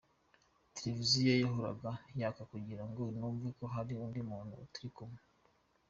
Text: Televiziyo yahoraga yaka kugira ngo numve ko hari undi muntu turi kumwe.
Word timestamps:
Televiziyo 0.75 1.31
yahoraga 1.43 1.89
yaka 2.19 2.43
kugira 2.51 2.83
ngo 2.89 3.01
numve 3.17 3.49
ko 3.57 3.65
hari 3.73 3.91
undi 4.03 4.19
muntu 4.29 4.55
turi 4.73 4.89
kumwe. 4.95 5.21